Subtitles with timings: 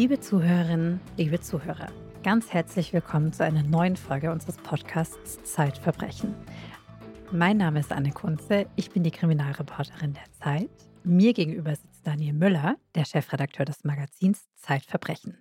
[0.00, 1.92] Liebe Zuhörerinnen, liebe Zuhörer,
[2.22, 6.34] ganz herzlich willkommen zu einer neuen Folge unseres Podcasts Zeitverbrechen.
[7.32, 10.70] Mein Name ist Anne Kunze, ich bin die Kriminalreporterin der Zeit.
[11.04, 15.36] Mir gegenüber sitzt Daniel Müller, der Chefredakteur des Magazins Zeitverbrechen.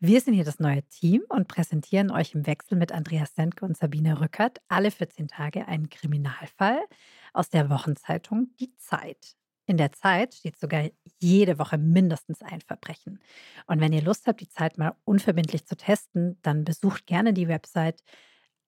[0.00, 3.76] Wir sind hier das neue Team und präsentieren euch im Wechsel mit Andreas Sendke und
[3.76, 6.80] Sabine Rückert alle 14 Tage einen Kriminalfall
[7.34, 9.36] aus der Wochenzeitung Die Zeit.
[9.72, 13.18] In der Zeit steht sogar jede Woche mindestens ein Verbrechen.
[13.66, 17.48] Und wenn ihr Lust habt, die Zeit mal unverbindlich zu testen, dann besucht gerne die
[17.48, 18.04] Website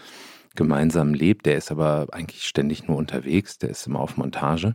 [0.57, 1.47] gemeinsam lebt.
[1.47, 4.75] Der ist aber eigentlich ständig nur unterwegs, der ist immer auf Montage.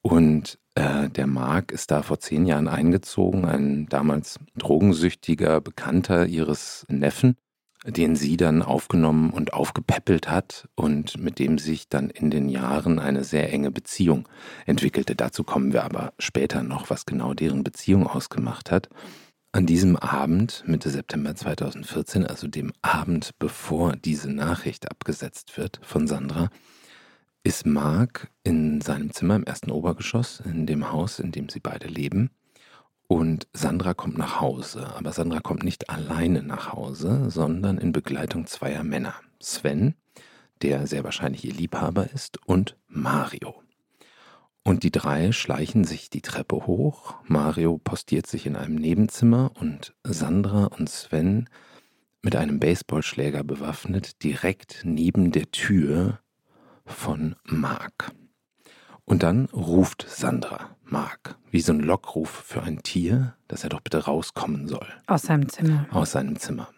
[0.00, 6.86] Und äh, der Mark ist da vor zehn Jahren eingezogen, ein damals drogensüchtiger Bekannter ihres
[6.88, 7.36] Neffen
[7.84, 12.98] den sie dann aufgenommen und aufgepäppelt hat und mit dem sich dann in den Jahren
[12.98, 14.28] eine sehr enge Beziehung
[14.66, 15.14] entwickelte.
[15.14, 18.88] Dazu kommen wir aber später noch, was genau deren Beziehung ausgemacht hat.
[19.52, 26.08] An diesem Abend, Mitte September 2014, also dem Abend, bevor diese Nachricht abgesetzt wird von
[26.08, 26.48] Sandra,
[27.44, 31.86] ist Mark in seinem Zimmer im ersten Obergeschoss, in dem Haus, in dem sie beide
[31.86, 32.30] leben.
[33.06, 38.46] Und Sandra kommt nach Hause, aber Sandra kommt nicht alleine nach Hause, sondern in Begleitung
[38.46, 39.14] zweier Männer.
[39.40, 39.94] Sven,
[40.62, 43.62] der sehr wahrscheinlich ihr Liebhaber ist, und Mario.
[44.62, 47.16] Und die drei schleichen sich die Treppe hoch.
[47.24, 51.50] Mario postiert sich in einem Nebenzimmer und Sandra und Sven
[52.22, 56.20] mit einem Baseballschläger bewaffnet direkt neben der Tür
[56.86, 58.12] von Mark.
[59.04, 63.80] Und dann ruft Sandra Mark, wie so ein Lockruf für ein Tier, dass er doch
[63.80, 64.86] bitte rauskommen soll.
[65.06, 65.86] Aus seinem Zimmer.
[65.90, 66.68] Aus seinem Zimmer.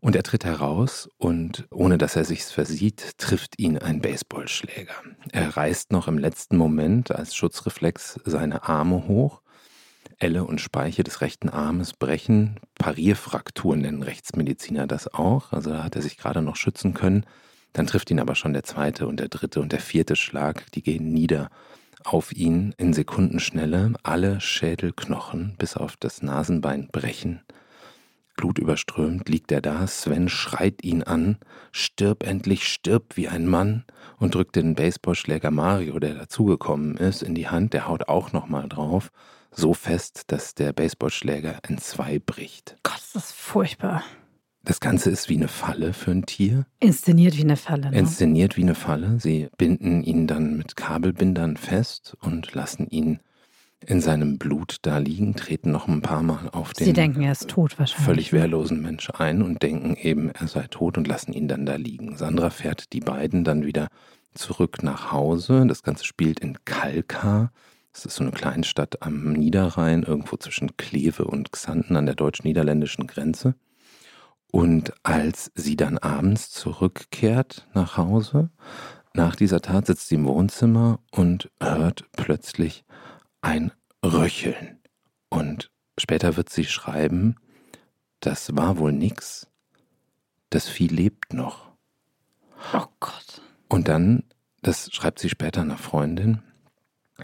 [0.00, 4.94] Und er tritt heraus und ohne dass er sich's versieht, trifft ihn ein Baseballschläger.
[5.32, 9.42] Er reißt noch im letzten Moment als Schutzreflex seine Arme hoch.
[10.18, 12.60] Elle und Speiche des rechten Armes brechen.
[12.76, 15.52] Parierfrakturen nennen Rechtsmediziner das auch.
[15.52, 17.24] Also da hat er sich gerade noch schützen können.
[17.72, 20.82] Dann trifft ihn aber schon der zweite und der dritte und der vierte Schlag, die
[20.82, 21.50] gehen nieder
[22.04, 23.94] auf ihn in Sekundenschnelle.
[24.02, 27.40] Alle Schädelknochen bis auf das Nasenbein brechen.
[28.38, 31.38] Blutüberströmt liegt er da, Sven schreit ihn an,
[31.72, 33.84] stirb endlich, stirb wie ein Mann
[34.16, 38.68] und drückt den Baseballschläger Mario, der dazugekommen ist, in die Hand, der haut auch nochmal
[38.68, 39.10] drauf,
[39.50, 42.76] so fest, dass der Baseballschläger in zwei bricht.
[42.84, 44.04] Gott, das ist furchtbar.
[44.68, 46.66] Das Ganze ist wie eine Falle für ein Tier.
[46.78, 47.90] Inszeniert wie eine Falle.
[47.90, 47.98] Ne?
[47.98, 49.18] Inszeniert wie eine Falle.
[49.18, 53.20] Sie binden ihn dann mit Kabelbindern fest und lassen ihn
[53.86, 57.32] in seinem Blut da liegen, treten noch ein paar Mal auf den Sie denken, er
[57.32, 58.04] ist tot wahrscheinlich.
[58.04, 61.76] völlig wehrlosen Mensch ein und denken eben, er sei tot und lassen ihn dann da
[61.76, 62.18] liegen.
[62.18, 63.88] Sandra fährt die beiden dann wieder
[64.34, 65.64] zurück nach Hause.
[65.66, 67.52] Das Ganze spielt in Kalkar.
[67.94, 73.06] Das ist so eine Kleinstadt am Niederrhein, irgendwo zwischen Kleve und Xanten an der deutsch-niederländischen
[73.06, 73.54] Grenze.
[74.50, 78.50] Und als sie dann abends zurückkehrt nach Hause,
[79.14, 82.84] nach dieser Tat sitzt sie im Wohnzimmer und hört plötzlich
[83.40, 83.72] ein
[84.04, 84.78] Röcheln.
[85.28, 87.36] Und später wird sie schreiben,
[88.20, 89.46] das war wohl nix,
[90.50, 91.70] das Vieh lebt noch.
[92.72, 93.42] Oh Gott.
[93.68, 94.24] Und dann,
[94.62, 96.42] das schreibt sie später einer Freundin,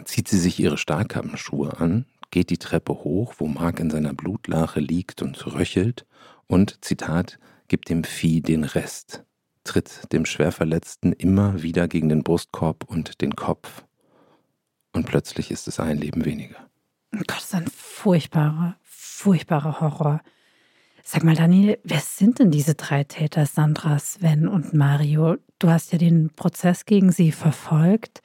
[0.05, 4.81] zieht sie sich ihre Stahlkappenschuhe an, geht die Treppe hoch, wo Mark in seiner Blutlache
[4.81, 6.07] liegt und röchelt
[6.47, 7.39] und, Zitat,
[7.69, 9.25] gibt dem Vieh den Rest,
[9.65, 13.85] tritt dem Schwerverletzten immer wieder gegen den Brustkorb und den Kopf.
[14.93, 16.57] Und plötzlich ist es ein Leben weniger.
[17.15, 20.21] Oh Gott, das ist ein furchtbarer, furchtbarer Horror.
[21.03, 25.37] Sag mal, Daniel, wer sind denn diese drei Täter, Sandra, Sven und Mario?
[25.59, 28.23] Du hast ja den Prozess gegen sie verfolgt.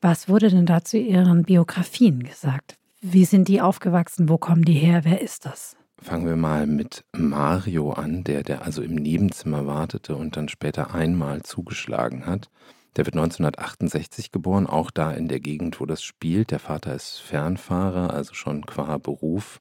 [0.00, 2.76] Was wurde denn da zu ihren Biografien gesagt?
[3.00, 4.28] Wie sind die aufgewachsen?
[4.28, 5.04] Wo kommen die her?
[5.04, 5.76] Wer ist das?
[6.00, 10.94] Fangen wir mal mit Mario an, der, der also im Nebenzimmer wartete und dann später
[10.94, 12.50] einmal zugeschlagen hat.
[12.96, 16.52] Der wird 1968 geboren, auch da in der Gegend, wo das spielt.
[16.52, 19.60] Der Vater ist Fernfahrer, also schon qua Beruf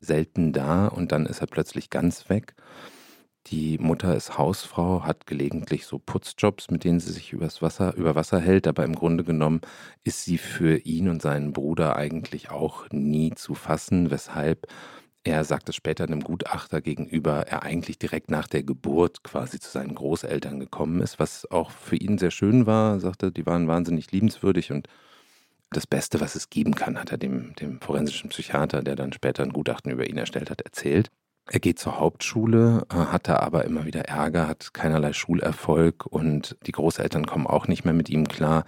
[0.00, 2.54] selten da und dann ist er plötzlich ganz weg.
[3.46, 8.14] Die Mutter ist Hausfrau, hat gelegentlich so Putzjobs, mit denen sie sich übers Wasser, über
[8.14, 9.62] Wasser hält, aber im Grunde genommen
[10.04, 14.66] ist sie für ihn und seinen Bruder eigentlich auch nie zu fassen, weshalb
[15.24, 19.70] er sagt es später einem Gutachter gegenüber, er eigentlich direkt nach der Geburt quasi zu
[19.70, 24.10] seinen Großeltern gekommen ist, was auch für ihn sehr schön war, sagte, die waren wahnsinnig
[24.12, 24.88] liebenswürdig und
[25.70, 29.42] das Beste, was es geben kann, hat er dem, dem forensischen Psychiater, der dann später
[29.42, 31.10] ein Gutachten über ihn erstellt hat, erzählt.
[31.50, 36.56] Er geht zur Hauptschule, äh, hat da aber immer wieder Ärger, hat keinerlei Schulerfolg und
[36.66, 38.64] die Großeltern kommen auch nicht mehr mit ihm klar.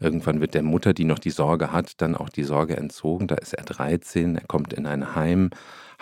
[0.00, 3.28] Irgendwann wird der Mutter, die noch die Sorge hat, dann auch die Sorge entzogen.
[3.28, 5.50] Da ist er 13, er kommt in ein Heim,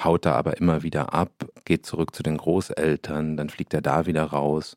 [0.02, 1.30] haut da aber immer wieder ab,
[1.64, 4.76] geht zurück zu den Großeltern, dann fliegt er da wieder raus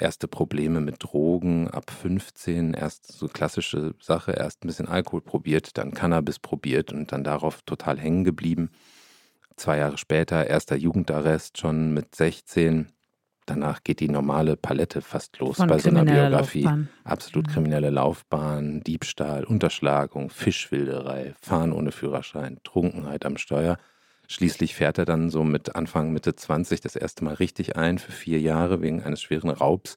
[0.00, 5.76] erste Probleme mit Drogen ab 15, erst so klassische Sache, erst ein bisschen Alkohol probiert,
[5.76, 8.70] dann Cannabis probiert und dann darauf total hängen geblieben.
[9.56, 12.92] Zwei Jahre später erster Jugendarrest schon mit 16.
[13.48, 16.64] Danach geht die normale Palette fast los Von bei so einer Biografie.
[16.64, 16.88] Laufbahn.
[17.04, 17.50] Absolut Mhm.
[17.52, 23.78] kriminelle Laufbahn, Diebstahl, Unterschlagung, Fischwilderei, Fahren ohne Führerschein, Trunkenheit am Steuer.
[24.28, 28.12] Schließlich fährt er dann so mit Anfang, Mitte 20 das erste Mal richtig ein für
[28.12, 29.96] vier Jahre wegen eines schweren Raubs,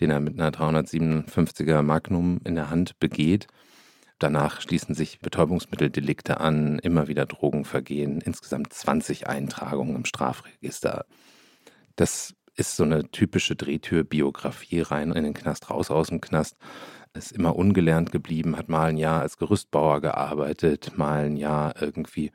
[0.00, 3.46] den er mit einer 357er Magnum in der Hand begeht.
[4.18, 11.04] Danach schließen sich Betäubungsmitteldelikte an, immer wieder Drogenvergehen, insgesamt 20 Eintragungen im Strafregister.
[11.94, 16.56] Das ist so eine typische Drehtür-Biografie rein in den Knast, raus aus dem Knast.
[17.14, 22.32] Ist immer ungelernt geblieben, hat mal ein Jahr als Gerüstbauer gearbeitet, mal ein Jahr irgendwie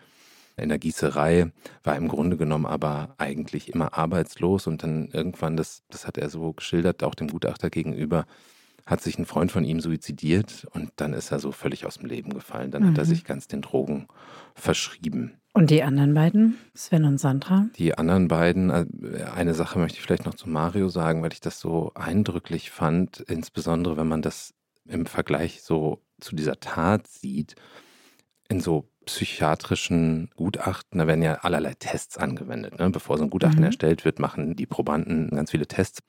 [0.55, 1.51] in der Gießerei,
[1.83, 6.29] war im Grunde genommen aber eigentlich immer arbeitslos und dann irgendwann, das, das hat er
[6.29, 8.25] so geschildert, auch dem Gutachter gegenüber,
[8.85, 12.07] hat sich ein Freund von ihm suizidiert und dann ist er so völlig aus dem
[12.09, 12.71] Leben gefallen.
[12.71, 13.09] Dann hat er Mhm.
[13.09, 14.07] sich ganz den Drogen
[14.55, 15.33] verschrieben.
[15.53, 17.67] Und die anderen beiden, Sven und Sandra?
[17.77, 18.85] Die anderen beiden, äh,
[19.35, 23.19] eine Sache möchte ich vielleicht noch zu Mario sagen, weil ich das so eindrücklich fand,
[23.21, 24.53] insbesondere wenn man das
[24.85, 27.55] im Vergleich so zu dieser Tat sieht,
[28.49, 32.79] in so psychiatrischen Gutachten, da werden ja allerlei Tests angewendet.
[32.79, 32.89] Ne?
[32.89, 33.65] Bevor so ein Gutachten Mhm.
[33.65, 35.99] erstellt wird, machen die Probanden ganz viele Tests.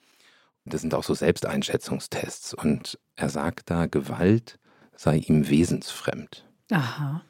[0.66, 2.54] Das sind auch so Selbsteinschätzungstests.
[2.54, 4.58] Und er sagt da, Gewalt
[4.96, 6.44] sei ihm wesensfremd.
[6.70, 7.22] Aha.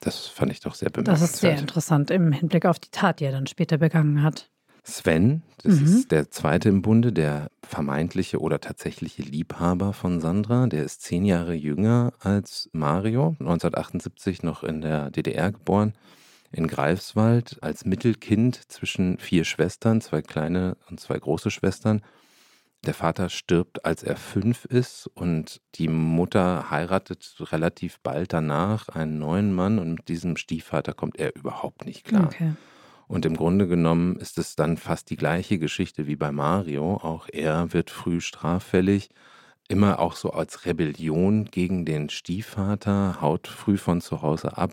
[0.00, 1.30] Das fand ich doch sehr Das bemerkenswert.
[1.30, 4.50] ist sehr interessant im Hinblick auf die Tat, die er dann später begangen hat.
[4.84, 5.84] Sven, das Mhm.
[5.86, 10.66] ist der zweite im Bunde, der vermeintliche oder tatsächliche Liebhaber von Sandra.
[10.68, 15.94] Der ist zehn Jahre jünger als Mario, 1978 noch in der DDR geboren,
[16.52, 22.02] in Greifswald, als Mittelkind zwischen vier Schwestern, zwei kleine und zwei große Schwestern.
[22.84, 29.18] Der Vater stirbt, als er fünf ist und die Mutter heiratet relativ bald danach einen
[29.18, 32.26] neuen Mann und mit diesem Stiefvater kommt er überhaupt nicht klar.
[32.26, 32.52] Okay.
[33.08, 36.94] Und im Grunde genommen ist es dann fast die gleiche Geschichte wie bei Mario.
[36.94, 39.10] Auch er wird früh straffällig,
[39.68, 44.72] immer auch so als Rebellion gegen den Stiefvater, haut früh von zu Hause ab,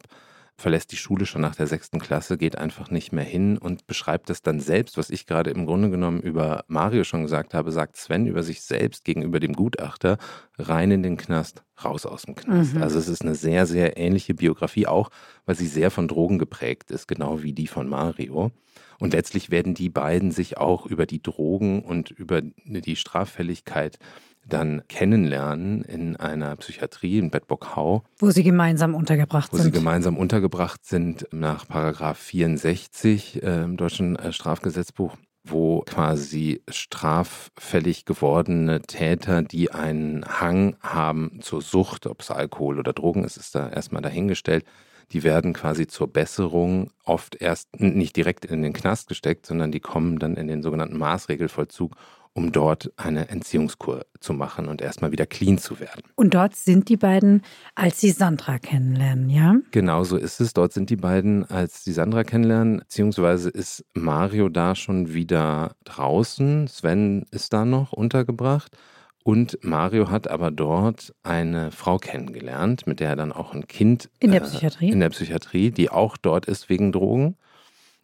[0.56, 4.30] verlässt die Schule schon nach der sechsten Klasse, geht einfach nicht mehr hin und beschreibt
[4.30, 7.98] es dann selbst, was ich gerade im Grunde genommen über Mario schon gesagt habe, sagt
[7.98, 10.18] Sven über sich selbst gegenüber dem Gutachter,
[10.58, 12.76] rein in den Knast, raus aus dem Knast.
[12.76, 12.84] Mhm.
[12.84, 15.10] Also es ist eine sehr, sehr ähnliche Biografie, auch
[15.46, 18.52] weil sie sehr von Drogen geprägt ist, genau wie die von Mario.
[19.00, 23.98] Und letztlich werden die beiden sich auch über die Drogen und über die Straffälligkeit
[24.48, 29.74] dann kennenlernen in einer Psychiatrie in Bedburg-Hau, Wo sie gemeinsam untergebracht wo sie sind.
[29.76, 38.82] gemeinsam untergebracht sind nach Paragraph 64 äh, im deutschen äh, Strafgesetzbuch, wo quasi straffällig gewordene
[38.82, 43.70] Täter, die einen Hang haben zur Sucht, ob es Alkohol oder Drogen ist, ist da
[43.70, 44.66] erstmal dahingestellt,
[45.12, 49.82] die werden quasi zur Besserung oft erst nicht direkt in den Knast gesteckt, sondern die
[49.82, 51.96] kommen dann in den sogenannten Maßregelvollzug,
[52.34, 56.02] um dort eine Entziehungskur zu machen und erstmal wieder clean zu werden.
[56.16, 57.44] Und dort sind die beiden,
[57.76, 59.56] als sie Sandra kennenlernen, ja?
[59.72, 60.54] Genau so ist es.
[60.54, 66.68] Dort sind die beiden, als sie Sandra kennenlernen, beziehungsweise ist Mario da schon wieder draußen.
[66.68, 68.76] Sven ist da noch untergebracht.
[69.24, 74.10] Und Mario hat aber dort eine Frau kennengelernt, mit der er dann auch ein Kind
[74.20, 77.38] in der äh, Psychiatrie, in der Psychiatrie, die auch dort ist wegen Drogen,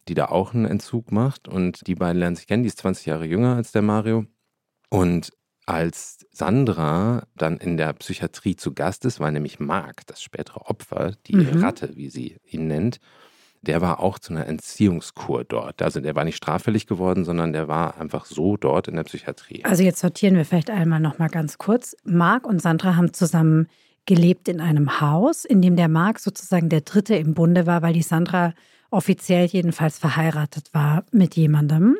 [0.08, 1.48] die da auch einen Entzug macht.
[1.48, 2.62] Und die beiden lernen sich kennen.
[2.62, 4.26] Die ist 20 Jahre jünger als der Mario.
[4.88, 5.32] Und
[5.66, 11.12] als Sandra dann in der Psychiatrie zu Gast ist, war nämlich Marc, das spätere Opfer,
[11.26, 11.62] die mhm.
[11.62, 12.98] Ratte, wie sie ihn nennt,
[13.62, 15.82] der war auch zu einer Entziehungskur dort.
[15.82, 19.64] Also der war nicht straffällig geworden, sondern der war einfach so dort in der Psychiatrie.
[19.64, 21.94] Also jetzt sortieren wir vielleicht einmal noch mal ganz kurz.
[22.04, 23.68] Marc und Sandra haben zusammen
[24.06, 27.92] gelebt in einem Haus, in dem der Marc sozusagen der Dritte im Bunde war, weil
[27.92, 28.54] die Sandra
[28.90, 31.96] offiziell jedenfalls verheiratet war mit jemandem.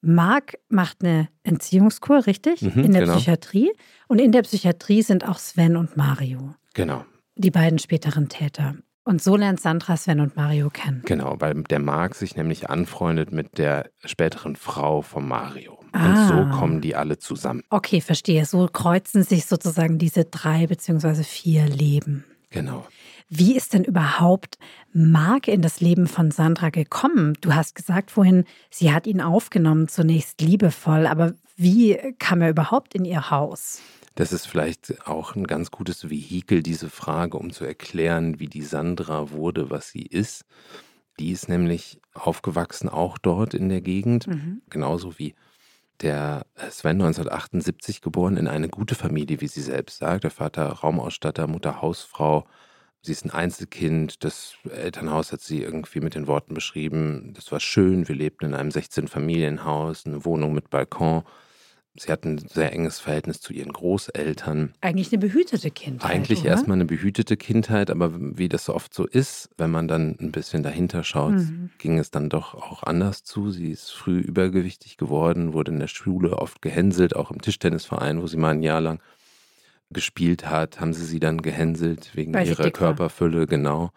[0.00, 2.62] Marc macht eine Entziehungskur, richtig?
[2.62, 3.16] Mhm, in der genau.
[3.16, 3.72] Psychiatrie.
[4.06, 6.54] Und in der Psychiatrie sind auch Sven und Mario.
[6.74, 7.04] Genau.
[7.36, 8.76] Die beiden späteren Täter.
[9.04, 11.02] Und so lernt Sandra Sven und Mario kennen.
[11.04, 15.78] Genau, weil der Marc sich nämlich anfreundet mit der späteren Frau von Mario.
[15.92, 16.08] Ah.
[16.08, 17.62] Und so kommen die alle zusammen.
[17.70, 18.46] Okay, verstehe.
[18.46, 22.24] So kreuzen sich sozusagen diese drei beziehungsweise vier Leben.
[22.50, 22.86] Genau.
[23.28, 24.58] Wie ist denn überhaupt
[24.92, 27.34] Marc in das Leben von Sandra gekommen?
[27.40, 32.94] Du hast gesagt vorhin, sie hat ihn aufgenommen, zunächst liebevoll, aber wie kam er überhaupt
[32.94, 33.80] in ihr Haus?
[34.14, 38.62] Das ist vielleicht auch ein ganz gutes Vehikel, diese Frage, um zu erklären, wie die
[38.62, 40.44] Sandra wurde, was sie ist.
[41.18, 44.62] Die ist nämlich aufgewachsen auch dort in der Gegend, mhm.
[44.70, 45.34] genauso wie
[46.00, 50.24] der Sven 1978 geboren in eine gute Familie, wie sie selbst sagt.
[50.24, 52.46] Der Vater Raumausstatter, Mutter Hausfrau.
[53.04, 54.24] Sie ist ein Einzelkind.
[54.24, 57.32] Das Elternhaus hat sie irgendwie mit den Worten beschrieben.
[57.34, 58.08] Das war schön.
[58.08, 61.22] Wir lebten in einem 16-Familienhaus, eine Wohnung mit Balkon.
[61.96, 64.72] Sie hat ein sehr enges Verhältnis zu ihren Großeltern.
[64.80, 66.10] Eigentlich eine behütete Kindheit.
[66.10, 66.48] Eigentlich oder?
[66.48, 70.32] erstmal eine behütete Kindheit, aber wie das so oft so ist, wenn man dann ein
[70.32, 71.70] bisschen dahinter schaut, mhm.
[71.76, 73.50] ging es dann doch auch anders zu.
[73.50, 78.26] Sie ist früh übergewichtig geworden, wurde in der Schule oft gehänselt, auch im Tischtennisverein, wo
[78.26, 79.00] sie mal ein Jahr lang
[79.90, 83.90] gespielt hat, haben sie sie dann gehänselt wegen Weil ihrer Körperfülle, genau.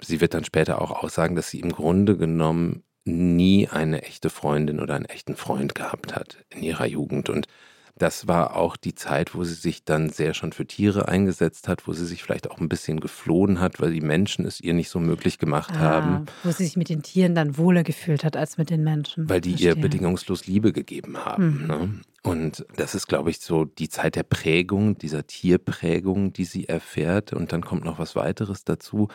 [0.00, 4.80] Sie wird dann später auch aussagen, dass sie im Grunde genommen nie eine echte Freundin
[4.80, 7.28] oder einen echten Freund gehabt hat in ihrer Jugend.
[7.28, 7.46] Und
[7.96, 11.86] das war auch die Zeit, wo sie sich dann sehr schon für Tiere eingesetzt hat,
[11.86, 14.88] wo sie sich vielleicht auch ein bisschen geflohen hat, weil die Menschen es ihr nicht
[14.88, 16.26] so möglich gemacht ah, haben.
[16.42, 19.28] Wo sie sich mit den Tieren dann wohler gefühlt hat als mit den Menschen.
[19.28, 19.70] Weil die Verstehe.
[19.70, 21.62] ihr bedingungslos Liebe gegeben haben.
[21.62, 21.66] Mhm.
[21.66, 22.00] Ne?
[22.24, 27.32] Und das ist, glaube ich, so die Zeit der Prägung, dieser Tierprägung, die sie erfährt.
[27.32, 29.08] Und dann kommt noch was weiteres dazu.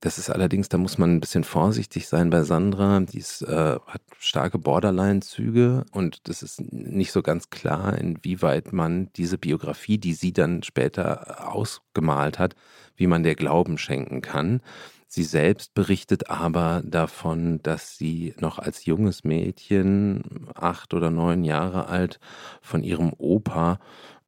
[0.00, 3.00] Das ist allerdings, da muss man ein bisschen vorsichtig sein bei Sandra.
[3.00, 9.12] Die ist, äh, hat starke Borderline-Züge und das ist nicht so ganz klar, inwieweit man
[9.16, 12.54] diese Biografie, die sie dann später ausgemalt hat,
[12.96, 14.62] wie man der Glauben schenken kann.
[15.06, 21.88] Sie selbst berichtet aber davon, dass sie noch als junges Mädchen, acht oder neun Jahre
[21.88, 22.20] alt,
[22.62, 23.80] von ihrem Opa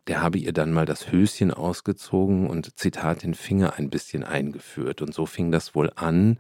[0.09, 5.03] der habe ihr dann mal das Höschen ausgezogen und Zitat den Finger ein bisschen eingeführt.
[5.03, 6.39] Und so fing das wohl an,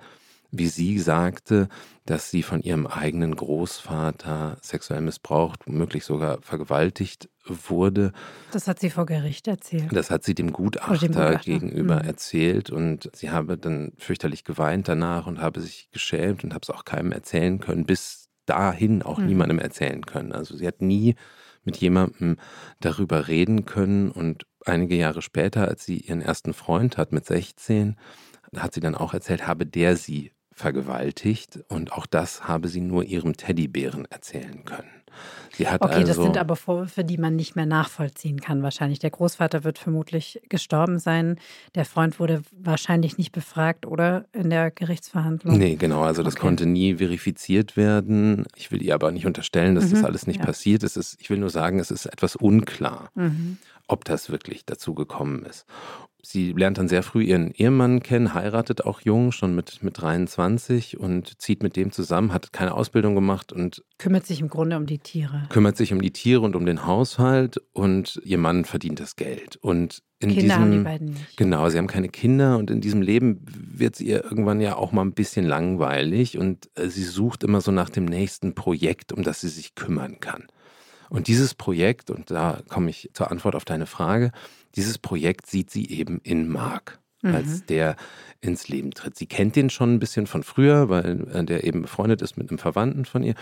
[0.50, 1.68] wie sie sagte,
[2.04, 8.12] dass sie von ihrem eigenen Großvater sexuell missbraucht, womöglich sogar vergewaltigt wurde.
[8.52, 9.88] Das hat sie vor Gericht erzählt.
[9.92, 11.38] Das hat sie dem Gutachter, dem Gutachter.
[11.38, 12.08] gegenüber mhm.
[12.08, 16.70] erzählt und sie habe dann fürchterlich geweint danach und habe sich geschämt und habe es
[16.70, 19.26] auch keinem erzählen können, bis dahin auch mhm.
[19.26, 20.32] niemandem erzählen können.
[20.32, 21.14] Also sie hat nie
[21.64, 22.36] mit jemandem
[22.80, 24.10] darüber reden können.
[24.10, 27.96] Und einige Jahre später, als sie ihren ersten Freund hat mit 16,
[28.56, 33.04] hat sie dann auch erzählt, habe der sie vergewaltigt und auch das habe sie nur
[33.04, 35.01] ihrem Teddybären erzählen können.
[35.52, 38.62] Sie hat okay, also, das sind aber Vorwürfe, die man nicht mehr nachvollziehen kann.
[38.62, 41.38] Wahrscheinlich der Großvater wird vermutlich gestorben sein.
[41.74, 45.56] Der Freund wurde wahrscheinlich nicht befragt, oder in der Gerichtsverhandlung?
[45.58, 46.02] Nee, genau.
[46.02, 46.42] Also das okay.
[46.42, 48.46] konnte nie verifiziert werden.
[48.56, 50.46] Ich will ihr aber nicht unterstellen, dass mhm, das alles nicht ja.
[50.46, 51.16] passiert ist.
[51.20, 53.58] Ich will nur sagen, es ist etwas unklar, mhm.
[53.86, 55.66] ob das wirklich dazu gekommen ist.
[56.24, 60.98] Sie lernt dann sehr früh ihren Ehemann kennen, heiratet auch jung, schon mit, mit 23
[61.00, 64.86] und zieht mit dem zusammen, hat keine Ausbildung gemacht und kümmert sich im Grunde um
[64.86, 65.42] die Tiere.
[65.48, 69.56] Kümmert sich um die Tiere und um den Haushalt und ihr Mann verdient das Geld.
[69.56, 71.36] Und in Kinder diesem, haben die beiden nicht.
[71.36, 74.92] Genau, sie haben keine Kinder und in diesem Leben wird es ihr irgendwann ja auch
[74.92, 79.24] mal ein bisschen langweilig und äh, sie sucht immer so nach dem nächsten Projekt, um
[79.24, 80.46] das sie sich kümmern kann.
[81.12, 84.32] Und dieses Projekt, und da komme ich zur Antwort auf deine Frage,
[84.76, 87.34] dieses Projekt sieht sie eben in Mark, mhm.
[87.34, 87.96] als der
[88.40, 89.18] ins Leben tritt.
[89.18, 92.48] Sie kennt den schon ein bisschen von früher, weil äh, der eben befreundet ist mit
[92.48, 93.34] einem Verwandten von ihr.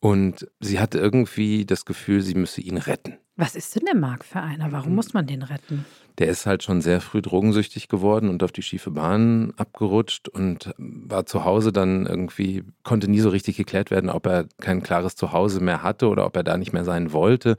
[0.00, 3.16] Und sie hatte irgendwie das Gefühl, sie müsse ihn retten.
[3.36, 4.70] Was ist denn der Marc für einer?
[4.70, 5.86] Warum muss man den retten?
[6.18, 10.74] Der ist halt schon sehr früh drogensüchtig geworden und auf die schiefe Bahn abgerutscht und
[10.76, 15.14] war zu Hause dann irgendwie, konnte nie so richtig geklärt werden, ob er kein klares
[15.14, 17.56] Zuhause mehr hatte oder ob er da nicht mehr sein wollte.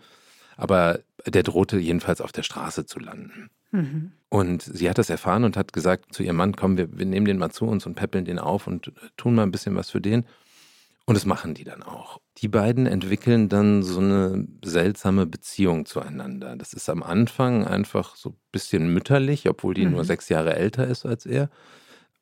[0.58, 3.50] Aber der drohte jedenfalls auf der Straße zu landen.
[3.72, 4.12] Mhm.
[4.30, 7.26] Und sie hat das erfahren und hat gesagt zu ihrem Mann, komm, wir, wir nehmen
[7.26, 10.02] den mal zu uns und peppeln den auf und tun mal ein bisschen was für
[10.02, 10.26] den.
[11.10, 12.22] Und das machen die dann auch.
[12.38, 16.56] Die beiden entwickeln dann so eine seltsame Beziehung zueinander.
[16.56, 19.94] Das ist am Anfang einfach so ein bisschen mütterlich, obwohl die mhm.
[19.94, 21.50] nur sechs Jahre älter ist als er.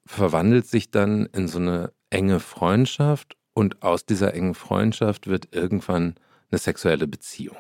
[0.05, 6.15] Verwandelt sich dann in so eine enge Freundschaft und aus dieser engen Freundschaft wird irgendwann
[6.49, 7.57] eine sexuelle Beziehung.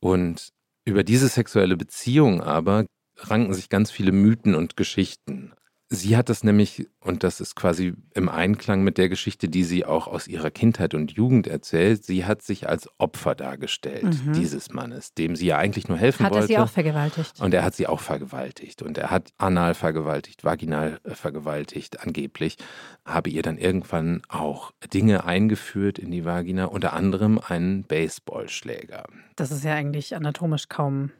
[0.00, 0.48] Und
[0.84, 2.86] über diese sexuelle Beziehung aber
[3.18, 5.52] ranken sich ganz viele Mythen und Geschichten.
[5.94, 9.84] Sie hat das nämlich, und das ist quasi im Einklang mit der Geschichte, die sie
[9.84, 14.32] auch aus ihrer Kindheit und Jugend erzählt, sie hat sich als Opfer dargestellt, mhm.
[14.32, 16.44] dieses Mannes, dem sie ja eigentlich nur helfen hat wollte.
[16.44, 17.38] Hat er sie auch vergewaltigt?
[17.42, 18.80] Und er hat sie auch vergewaltigt.
[18.80, 22.56] Und er hat anal vergewaltigt, vaginal äh, vergewaltigt, angeblich.
[23.04, 29.04] Habe ihr dann irgendwann auch Dinge eingeführt in die Vagina, unter anderem einen Baseballschläger.
[29.36, 31.10] Das ist ja eigentlich anatomisch kaum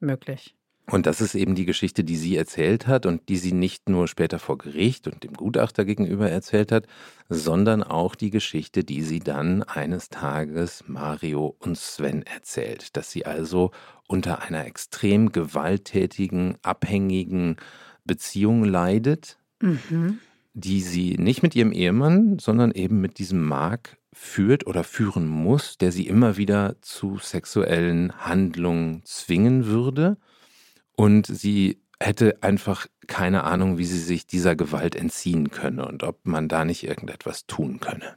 [0.00, 0.54] möglich.
[0.92, 4.08] Und das ist eben die Geschichte, die sie erzählt hat und die sie nicht nur
[4.08, 6.86] später vor Gericht und dem Gutachter gegenüber erzählt hat,
[7.30, 13.24] sondern auch die Geschichte, die sie dann eines Tages Mario und Sven erzählt, dass sie
[13.24, 13.70] also
[14.06, 17.56] unter einer extrem gewalttätigen, abhängigen
[18.04, 20.18] Beziehung leidet, mhm.
[20.52, 25.78] die sie nicht mit ihrem Ehemann, sondern eben mit diesem Mark führt oder führen muss,
[25.78, 30.18] der sie immer wieder zu sexuellen Handlungen zwingen würde
[30.96, 36.26] und sie hätte einfach keine Ahnung, wie sie sich dieser Gewalt entziehen könne und ob
[36.26, 38.16] man da nicht irgendetwas tun könne.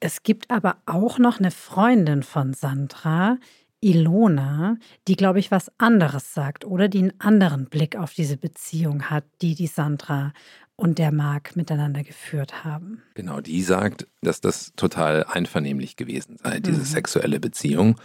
[0.00, 3.38] Es gibt aber auch noch eine Freundin von Sandra,
[3.80, 9.04] Ilona, die, glaube ich, was anderes sagt oder die einen anderen Blick auf diese Beziehung
[9.04, 10.32] hat, die die Sandra
[10.76, 13.02] und der Marc miteinander geführt haben.
[13.14, 16.84] Genau, die sagt, dass das total einvernehmlich gewesen sei, diese mhm.
[16.84, 18.00] sexuelle Beziehung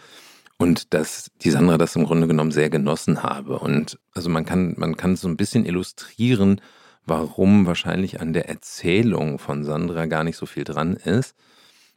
[0.64, 3.60] und dass die Sandra das im Grunde genommen sehr genossen habe.
[3.60, 6.62] Und also man kann, man kann so ein bisschen illustrieren,
[7.06, 11.36] warum wahrscheinlich an der Erzählung von Sandra gar nicht so viel dran ist,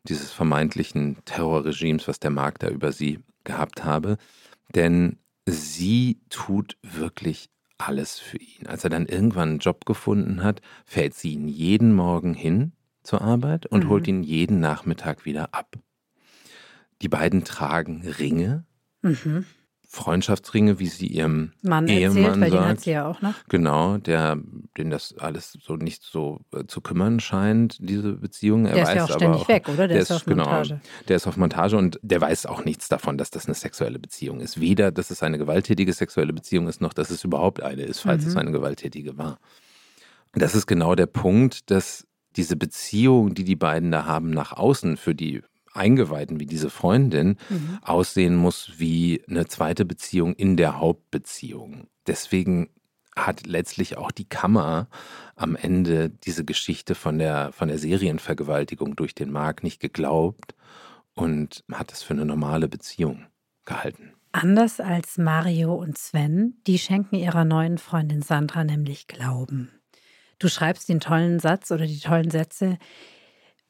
[0.02, 4.16] dieses vermeintlichen Terrorregimes, was der Markt da über sie gehabt habe.
[4.74, 8.66] Denn sie tut wirklich alles für ihn.
[8.66, 12.72] Als er dann irgendwann einen Job gefunden hat, fährt sie ihn jeden Morgen hin
[13.04, 13.88] zur Arbeit und mhm.
[13.90, 15.78] holt ihn jeden Nachmittag wieder ab.
[17.02, 18.64] Die beiden tragen Ringe,
[19.02, 19.44] mhm.
[19.88, 22.62] Freundschaftsringe, wie sie ihrem Mann Ehemann erzählt, weil sagt.
[22.62, 23.34] Den hat sie ja auch noch.
[23.48, 24.36] Genau, der,
[24.76, 28.66] den das alles so nicht so äh, zu kümmern scheint, diese Beziehung.
[28.66, 29.88] Er der weiß ist ja auch ständig auch, weg, oder?
[29.88, 30.80] Der, der ist, auf genau, Montage.
[31.08, 34.40] Der ist auf Montage und der weiß auch nichts davon, dass das eine sexuelle Beziehung
[34.40, 34.60] ist.
[34.60, 38.24] Weder, dass es eine gewalttätige sexuelle Beziehung ist, noch dass es überhaupt eine ist, falls
[38.24, 38.30] mhm.
[38.30, 39.38] es eine gewalttätige war.
[40.34, 42.06] Das ist genau der Punkt, dass
[42.36, 45.42] diese Beziehung, die die beiden da haben, nach außen für die
[45.76, 47.78] Eingeweihten wie diese Freundin mhm.
[47.82, 51.86] aussehen muss wie eine zweite Beziehung in der Hauptbeziehung.
[52.06, 52.70] Deswegen
[53.16, 54.88] hat letztlich auch die Kammer
[55.34, 60.54] am Ende diese Geschichte von der, von der Serienvergewaltigung durch den Mark nicht geglaubt
[61.14, 63.26] und hat es für eine normale Beziehung
[63.64, 64.12] gehalten.
[64.32, 69.70] Anders als Mario und Sven, die schenken ihrer neuen Freundin Sandra nämlich Glauben.
[70.38, 72.76] Du schreibst den tollen Satz oder die tollen Sätze,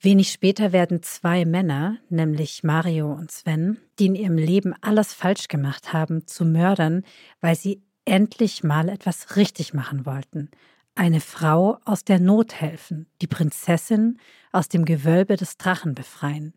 [0.00, 5.48] Wenig später werden zwei Männer, nämlich Mario und Sven, die in ihrem Leben alles falsch
[5.48, 7.02] gemacht haben, zu Mördern,
[7.40, 10.50] weil sie endlich mal etwas richtig machen wollten.
[10.94, 14.18] Eine Frau aus der Not helfen, die Prinzessin
[14.52, 16.54] aus dem Gewölbe des Drachen befreien.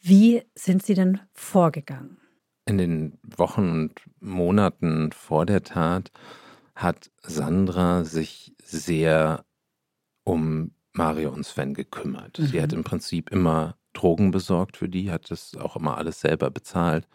[0.00, 2.18] Wie sind sie denn vorgegangen?
[2.66, 6.10] In den Wochen und Monaten vor der Tat
[6.74, 9.44] hat Sandra sich sehr
[10.24, 12.38] um Mario und Sven gekümmert.
[12.38, 12.46] Mhm.
[12.46, 16.50] Sie hat im Prinzip immer Drogen besorgt für die, hat das auch immer alles selber
[16.50, 17.08] bezahlt.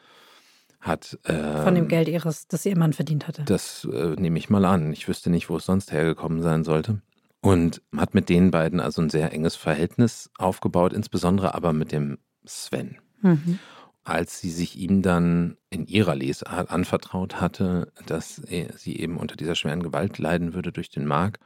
[0.82, 3.43] Hat, ähm, Von dem ähm, Geld ihres, das ihr Mann verdient hatte.
[3.43, 4.91] Das äh, nehme ich mal an.
[4.91, 7.02] Ich wüsste nicht, wo es sonst hergekommen sein sollte.
[7.41, 12.17] Und hat mit den beiden also ein sehr enges Verhältnis aufgebaut, insbesondere aber mit dem
[12.46, 12.98] Sven.
[13.22, 13.60] Mhm.
[14.06, 18.41] Als sie sich ihm dann in ihrer Lesart anvertraut hatte, dass
[18.76, 21.39] sie eben unter dieser schweren Gewalt leiden würde durch den Mark,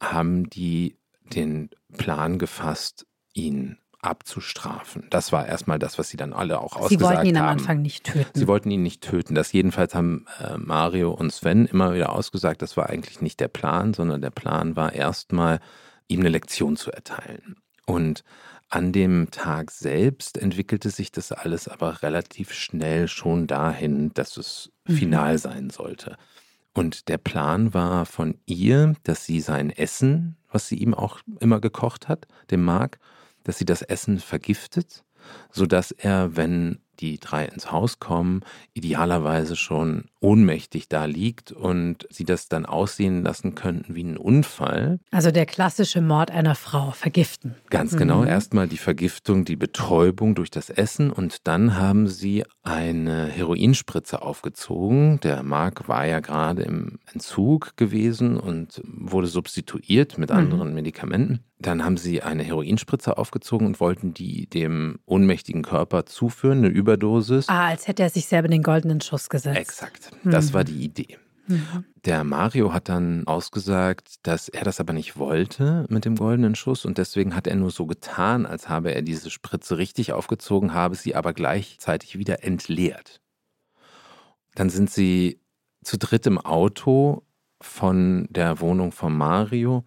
[0.00, 0.96] haben die
[1.34, 5.06] den Plan gefasst, ihn abzustrafen.
[5.10, 6.98] Das war erstmal das, was sie dann alle auch ausgesagt haben.
[6.98, 8.30] Sie wollten ihn am Anfang nicht töten.
[8.38, 9.34] Sie wollten ihn nicht töten.
[9.34, 12.62] Das jedenfalls haben äh, Mario und Sven immer wieder ausgesagt.
[12.62, 15.60] Das war eigentlich nicht der Plan, sondern der Plan war erstmal,
[16.08, 17.56] ihm eine Lektion zu erteilen.
[17.86, 18.24] Und
[18.72, 24.70] An dem Tag selbst entwickelte sich das alles aber relativ schnell schon dahin, dass es
[24.86, 24.92] Mhm.
[24.94, 26.16] final sein sollte.
[26.72, 31.60] Und der Plan war von ihr, dass sie sein Essen, was sie ihm auch immer
[31.60, 32.98] gekocht hat, dem Mark,
[33.44, 35.04] dass sie das Essen vergiftet,
[35.50, 38.42] sodass er, wenn die drei ins Haus kommen,
[38.74, 45.00] idealerweise schon ohnmächtig da liegt und sie das dann aussehen lassen könnten wie ein Unfall.
[45.10, 47.54] Also der klassische Mord einer Frau, vergiften.
[47.70, 48.22] Ganz genau.
[48.22, 48.28] Mhm.
[48.28, 55.20] Erstmal die Vergiftung, die Betäubung durch das Essen und dann haben sie eine Heroinspritze aufgezogen.
[55.20, 60.36] Der Mark war ja gerade im Entzug gewesen und wurde substituiert mit Mhm.
[60.36, 61.40] anderen Medikamenten.
[61.62, 67.48] Dann haben sie eine Heroinspritze aufgezogen und wollten die dem ohnmächtigen Körper zuführen, eine Überdosis.
[67.48, 69.58] Ah, als hätte er sich selber den goldenen Schuss gesetzt.
[69.58, 70.10] Exakt.
[70.24, 70.54] Das Mhm.
[70.54, 71.18] war die Idee.
[71.48, 71.84] Mhm.
[72.06, 76.86] Der Mario hat dann ausgesagt, dass er das aber nicht wollte mit dem goldenen Schuss
[76.86, 80.94] und deswegen hat er nur so getan, als habe er diese Spritze richtig aufgezogen, habe
[80.94, 83.20] sie aber gleichzeitig wieder entleert.
[84.54, 85.40] Dann sind sie
[85.84, 87.22] zu dritt im Auto
[87.60, 89.84] von der Wohnung von Mario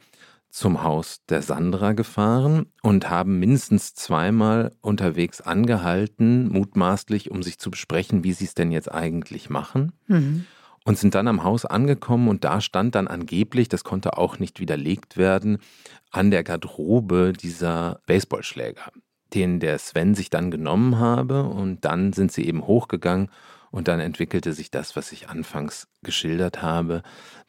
[0.54, 7.72] zum Haus der Sandra gefahren und haben mindestens zweimal unterwegs angehalten, mutmaßlich, um sich zu
[7.72, 10.46] besprechen, wie sie es denn jetzt eigentlich machen Mhm.
[10.86, 14.60] und sind dann am Haus angekommen und da stand dann angeblich, das konnte auch nicht
[14.60, 15.58] widerlegt werden,
[16.12, 18.92] an der Garderobe dieser Baseballschläger,
[19.34, 23.30] den der Sven sich dann genommen habe und dann sind sie eben hochgegangen
[23.72, 27.02] und dann entwickelte sich das, was ich anfangs geschildert habe,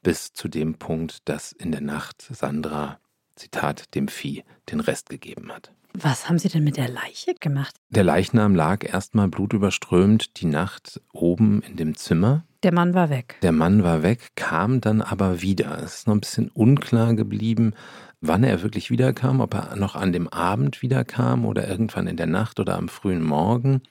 [0.04, 3.00] bis zu dem Punkt, dass in der Nacht Sandra,
[3.34, 5.72] Zitat, dem Vieh den Rest gegeben hat.
[5.96, 7.74] Was haben Sie denn mit der Leiche gemacht?
[7.88, 12.44] Der Leichnam lag erstmal blutüberströmt die Nacht oben in dem Zimmer.
[12.64, 13.38] Der Mann war weg.
[13.42, 15.78] Der Mann war weg, kam dann aber wieder.
[15.78, 17.74] Es ist noch ein bisschen unklar geblieben,
[18.20, 22.26] wann er wirklich wiederkam, ob er noch an dem Abend wiederkam oder irgendwann in der
[22.26, 23.82] Nacht oder am frühen Morgen.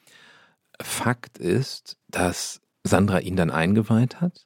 [0.81, 4.45] Fakt ist, dass Sandra ihn dann eingeweiht hat.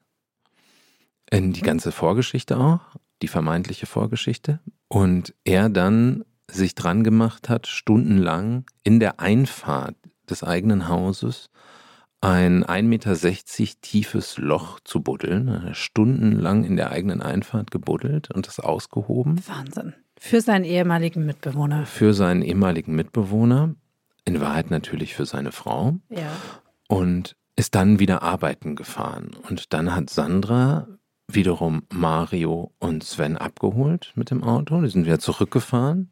[1.29, 2.79] In die ganze Vorgeschichte auch,
[3.21, 4.59] die vermeintliche Vorgeschichte.
[4.87, 9.95] Und er dann sich dran gemacht hat, stundenlang in der Einfahrt
[10.29, 11.49] des eigenen Hauses
[12.21, 15.69] ein 1,60 Meter tiefes Loch zu buddeln.
[15.73, 19.93] Stundenlang in der eigenen Einfahrt gebuddelt und das ausgehoben Wahnsinn.
[20.19, 21.85] Für seinen ehemaligen Mitbewohner.
[21.85, 23.75] für seinen ehemaligen Mitbewohner,
[24.25, 26.31] in Wahrheit natürlich für seine Frau, Ja.
[26.87, 29.31] und ist dann wieder arbeiten gefahren.
[29.47, 30.87] Und dann hat Sandra
[31.27, 34.81] wiederum Mario und Sven abgeholt mit dem Auto.
[34.81, 36.09] Die sind wieder zurückgefahren.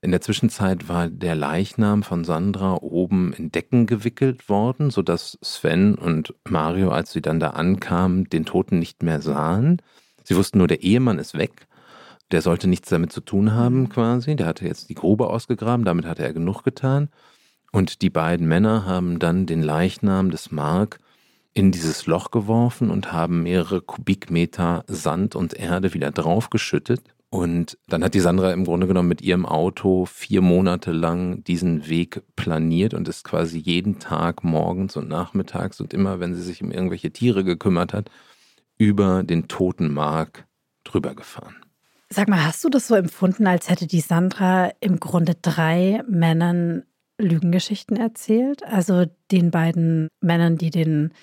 [0.00, 5.94] In der Zwischenzeit war der Leichnam von Sandra oben in Decken gewickelt worden, sodass Sven
[5.94, 9.80] und Mario, als sie dann da ankamen, den Toten nicht mehr sahen.
[10.24, 11.68] Sie wussten nur, der Ehemann ist weg.
[12.32, 14.34] Der sollte nichts damit zu tun haben, quasi.
[14.34, 17.08] Der hatte jetzt die Grube ausgegraben, damit hatte er genug getan.
[17.70, 20.98] Und die beiden Männer haben dann den Leichnam des Mark
[21.54, 27.02] in dieses Loch geworfen und haben mehrere Kubikmeter Sand und Erde wieder draufgeschüttet.
[27.28, 31.88] Und dann hat die Sandra im Grunde genommen mit ihrem Auto vier Monate lang diesen
[31.88, 36.62] Weg planiert und ist quasi jeden Tag morgens und nachmittags und immer, wenn sie sich
[36.62, 38.10] um irgendwelche Tiere gekümmert hat,
[38.76, 40.46] über den toten Mark
[40.84, 41.56] drüber gefahren.
[42.10, 46.82] Sag mal, hast du das so empfunden, als hätte die Sandra im Grunde drei Männern
[47.16, 48.62] Lügengeschichten erzählt?
[48.64, 51.14] Also den beiden Männern, die den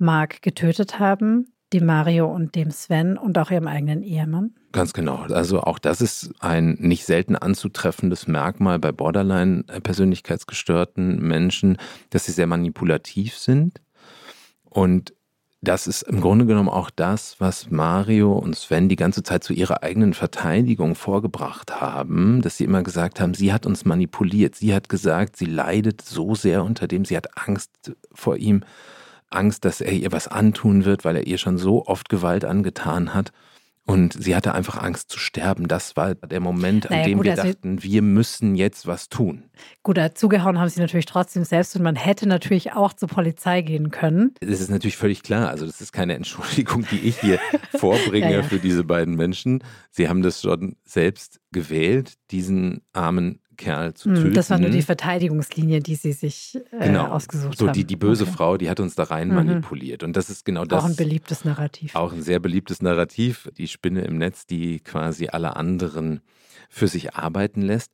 [0.00, 4.54] Mark getötet haben, dem Mario und dem Sven und auch ihrem eigenen Ehemann?
[4.72, 5.18] Ganz genau.
[5.18, 11.76] Also auch das ist ein nicht selten anzutreffendes Merkmal bei Borderline-persönlichkeitsgestörten Menschen,
[12.10, 13.80] dass sie sehr manipulativ sind.
[14.64, 15.14] Und
[15.62, 19.52] das ist im Grunde genommen auch das, was Mario und Sven die ganze Zeit zu
[19.52, 24.74] ihrer eigenen Verteidigung vorgebracht haben, dass sie immer gesagt haben, sie hat uns manipuliert, sie
[24.74, 28.64] hat gesagt, sie leidet so sehr unter dem, sie hat Angst vor ihm,
[29.30, 33.14] Angst, dass er ihr was antun wird, weil er ihr schon so oft Gewalt angetan
[33.14, 33.32] hat.
[33.86, 35.66] Und sie hatte einfach Angst zu sterben.
[35.66, 39.08] Das war der Moment, an Naja, dem gut, wir also- dachten, wir müssen jetzt was
[39.08, 39.44] tun.
[39.82, 43.90] Gut, dazugehauen haben sie natürlich trotzdem selbst und man hätte natürlich auch zur Polizei gehen
[43.90, 44.34] können.
[44.40, 45.48] Das ist natürlich völlig klar.
[45.48, 47.40] Also das ist keine Entschuldigung, die ich hier
[47.72, 48.42] vorbringe Ja, ja.
[48.44, 49.64] für diese beiden Menschen.
[49.90, 54.24] Sie haben das schon selbst gewählt, diesen armen Kerl zu töten.
[54.28, 57.06] Hm, Das war nur die Verteidigungslinie, die sie sich äh, genau.
[57.08, 57.74] ausgesucht so haben.
[57.74, 58.32] die, die böse Okay.
[58.32, 59.34] Frau, die hat uns da rein Mhm.
[59.34, 60.02] manipuliert.
[60.02, 60.82] Und das ist genau das.
[60.82, 61.94] Auch ein beliebtes Narrativ.
[61.94, 66.20] Auch ein sehr beliebtes Narrativ, die Spinne im Netz, die quasi alle anderen
[66.68, 67.92] für sich arbeiten lässt.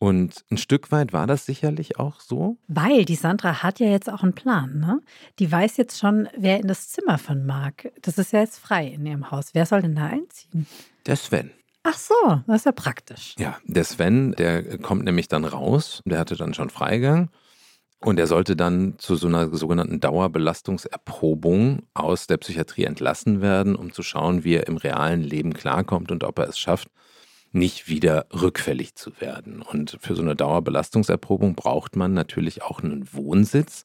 [0.00, 2.58] Und ein Stück weit war das sicherlich auch so.
[2.66, 5.00] Weil die Sandra hat ja jetzt auch einen Plan, ne?
[5.38, 7.90] Die weiß jetzt schon, wer in das Zimmer von Marc.
[8.02, 9.50] Das ist ja jetzt frei in ihrem Haus.
[9.54, 10.66] Wer soll denn da einziehen?
[11.06, 11.52] Der Sven.
[11.84, 12.14] Ach so,
[12.46, 13.34] das ist ja praktisch.
[13.38, 17.28] Ja, der Sven, der kommt nämlich dann raus, der hatte dann schon Freigang
[18.00, 23.92] und er sollte dann zu so einer sogenannten Dauerbelastungserprobung aus der Psychiatrie entlassen werden, um
[23.92, 26.88] zu schauen, wie er im realen Leben klarkommt und ob er es schafft,
[27.52, 29.60] nicht wieder rückfällig zu werden.
[29.60, 33.84] Und für so eine Dauerbelastungserprobung braucht man natürlich auch einen Wohnsitz.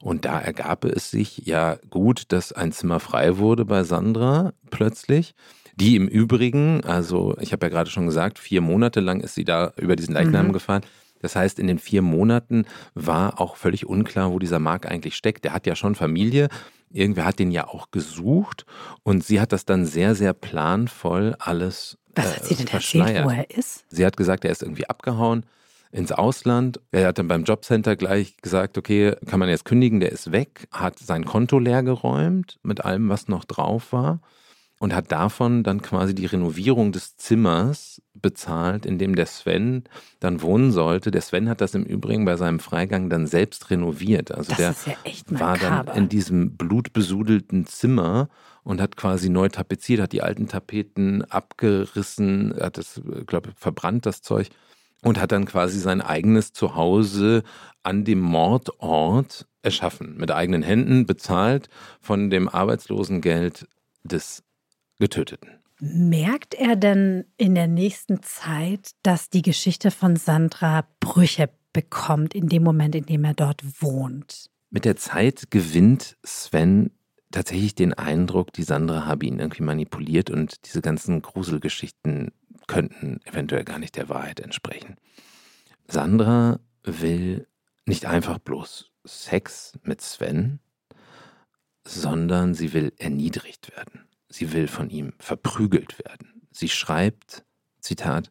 [0.00, 5.34] Und da ergab es sich ja gut, dass ein Zimmer frei wurde bei Sandra plötzlich.
[5.80, 9.44] Die im Übrigen, also ich habe ja gerade schon gesagt, vier Monate lang ist sie
[9.44, 10.52] da über diesen Leichnam mhm.
[10.52, 10.82] gefahren.
[11.20, 15.44] Das heißt, in den vier Monaten war auch völlig unklar, wo dieser Marc eigentlich steckt.
[15.44, 16.48] Der hat ja schon Familie.
[16.90, 18.66] Irgendwer hat den ja auch gesucht
[19.04, 23.30] und sie hat das dann sehr, sehr planvoll alles Was hat sie denn erzählt, wo
[23.30, 23.84] er ist?
[23.88, 25.46] Sie hat gesagt, er ist irgendwie abgehauen
[25.92, 26.80] ins Ausland.
[26.90, 30.68] Er hat dann beim Jobcenter gleich gesagt, okay, kann man jetzt kündigen, der ist weg,
[30.72, 34.20] hat sein Konto leer geräumt mit allem, was noch drauf war
[34.80, 39.84] und hat davon dann quasi die Renovierung des Zimmers bezahlt, in dem der Sven
[40.20, 41.10] dann wohnen sollte.
[41.10, 44.32] Der Sven hat das im Übrigen bei seinem Freigang dann selbst renoviert.
[44.32, 48.30] Also das der ist ja echt war dann in diesem blutbesudelten Zimmer
[48.64, 54.22] und hat quasi neu tapeziert, hat die alten Tapeten abgerissen, hat das, glaube verbrannt, das
[54.22, 54.48] Zeug
[55.02, 57.42] und hat dann quasi sein eigenes Zuhause
[57.82, 61.68] an dem Mordort erschaffen, mit eigenen Händen bezahlt
[62.00, 63.68] von dem Arbeitslosengeld
[64.04, 64.42] des
[65.00, 65.50] Getöteten.
[65.80, 72.48] Merkt er denn in der nächsten Zeit, dass die Geschichte von Sandra Brüche bekommt in
[72.48, 74.50] dem Moment, in dem er dort wohnt?
[74.70, 76.90] Mit der Zeit gewinnt Sven
[77.30, 82.32] tatsächlich den Eindruck, die Sandra habe ihn irgendwie manipuliert und diese ganzen Gruselgeschichten
[82.66, 84.96] könnten eventuell gar nicht der Wahrheit entsprechen.
[85.88, 87.46] Sandra will
[87.86, 90.60] nicht einfach bloß Sex mit Sven,
[91.84, 94.09] sondern sie will erniedrigt werden.
[94.30, 96.46] Sie will von ihm verprügelt werden.
[96.50, 97.44] Sie schreibt,
[97.80, 98.30] Zitat,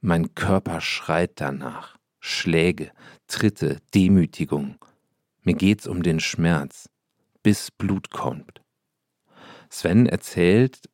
[0.00, 1.98] Mein Körper schreit danach.
[2.20, 2.92] Schläge,
[3.26, 4.76] Tritte, Demütigung.
[5.42, 6.88] Mir geht's um den Schmerz,
[7.42, 8.62] bis Blut kommt.
[9.68, 10.88] Sven erzählt,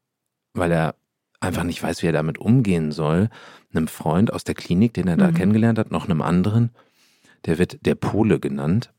[0.54, 0.94] weil er
[1.40, 3.28] einfach nicht weiß, wie er damit umgehen soll,
[3.72, 5.34] einem Freund aus der Klinik, den er da mhm.
[5.34, 6.70] kennengelernt hat, noch einem anderen,
[7.44, 8.92] der wird der Pole genannt,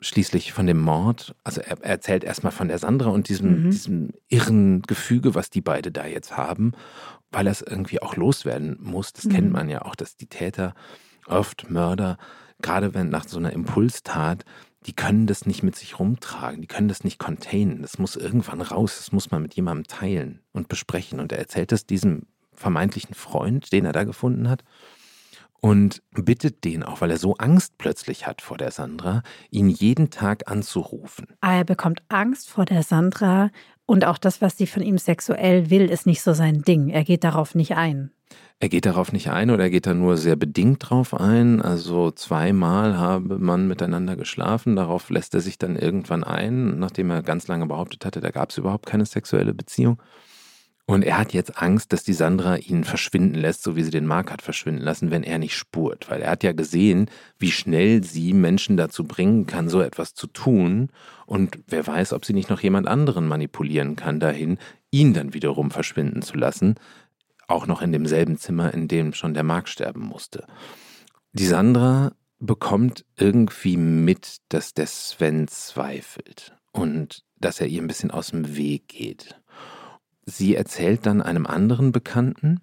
[0.00, 3.70] schließlich von dem Mord, also er, er erzählt erstmal von der Sandra und diesem, mhm.
[3.70, 6.72] diesem irren Gefüge, was die beide da jetzt haben,
[7.30, 9.12] weil er es irgendwie auch loswerden muss.
[9.12, 9.30] Das mhm.
[9.30, 10.74] kennt man ja auch, dass die Täter
[11.26, 12.18] oft Mörder,
[12.62, 14.44] gerade wenn nach so einer Impulstat,
[14.86, 17.82] die können das nicht mit sich rumtragen, die können das nicht containen.
[17.82, 21.20] Das muss irgendwann raus, das muss man mit jemandem teilen und besprechen.
[21.20, 22.22] Und er erzählt das diesem
[22.54, 24.64] vermeintlichen Freund, den er da gefunden hat
[25.60, 30.10] und bittet den auch, weil er so Angst plötzlich hat vor der Sandra, ihn jeden
[30.10, 31.28] Tag anzurufen.
[31.40, 33.50] Ah, er bekommt Angst vor der Sandra
[33.86, 36.88] und auch das, was sie von ihm sexuell will, ist nicht so sein Ding.
[36.88, 38.12] Er geht darauf nicht ein.
[38.62, 41.62] Er geht darauf nicht ein oder er geht da nur sehr bedingt drauf ein.
[41.62, 44.76] Also zweimal habe man miteinander geschlafen.
[44.76, 48.50] Darauf lässt er sich dann irgendwann ein, nachdem er ganz lange behauptet hatte, da gab
[48.50, 50.00] es überhaupt keine sexuelle Beziehung.
[50.90, 54.06] Und er hat jetzt Angst, dass die Sandra ihn verschwinden lässt, so wie sie den
[54.06, 56.10] Mark hat verschwinden lassen, wenn er nicht spurt.
[56.10, 60.26] Weil er hat ja gesehen, wie schnell sie Menschen dazu bringen kann, so etwas zu
[60.26, 60.90] tun.
[61.26, 64.58] Und wer weiß, ob sie nicht noch jemand anderen manipulieren kann dahin,
[64.90, 66.74] ihn dann wiederum verschwinden zu lassen.
[67.46, 70.44] Auch noch in demselben Zimmer, in dem schon der Mark sterben musste.
[71.34, 78.10] Die Sandra bekommt irgendwie mit, dass der Sven zweifelt und dass er ihr ein bisschen
[78.10, 79.39] aus dem Weg geht.
[80.36, 82.60] Sie erzählt dann einem anderen Bekannten,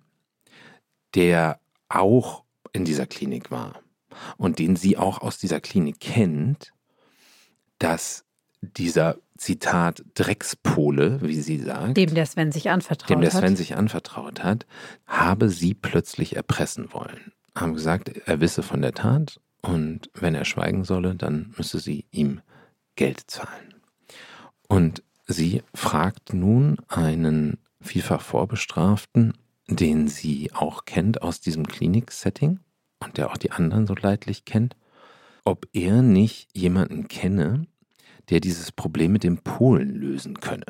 [1.16, 3.82] der auch in dieser Klinik war
[4.38, 6.74] und den sie auch aus dieser Klinik kennt,
[7.78, 8.24] dass
[8.62, 13.58] dieser Zitat Dreckspole, wie sie sagt, dem der Sven sich anvertraut dem der Sven hat.
[13.58, 14.66] sich anvertraut hat,
[15.06, 17.34] habe sie plötzlich erpressen wollen.
[17.56, 22.06] Haben gesagt, er wisse von der Tat und wenn er schweigen solle, dann müsse sie
[22.12, 22.42] ihm
[22.96, 23.76] Geld zahlen.
[24.68, 29.34] Und Sie fragt nun einen vielfach Vorbestraften,
[29.68, 32.60] den sie auch kennt aus diesem Klinik-Setting
[33.04, 34.78] und der auch die anderen so leidlich kennt,
[35.44, 37.68] ob er nicht jemanden kenne,
[38.30, 40.66] der dieses Problem mit dem Polen lösen könne.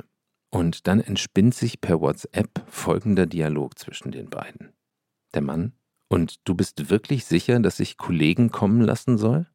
[0.50, 4.74] Und dann entspinnt sich per WhatsApp folgender Dialog zwischen den beiden.
[5.34, 5.74] Der Mann,
[6.10, 9.48] und du bist wirklich sicher, dass ich Kollegen kommen lassen soll?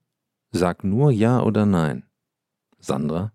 [0.51, 2.05] Sag nur ja oder nein.
[2.79, 3.33] Sandra,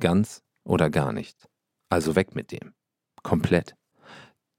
[0.00, 1.48] ganz oder gar nicht.
[1.88, 2.72] Also weg mit dem.
[3.22, 3.76] Komplett.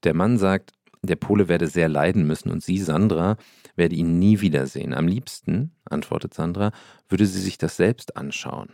[0.04, 3.36] Der Mann sagt, der Pole werde sehr leiden müssen und sie, Sandra,
[3.76, 4.94] werde ihn nie wiedersehen.
[4.94, 6.72] Am liebsten, antwortet Sandra,
[7.08, 8.70] würde sie sich das selbst anschauen.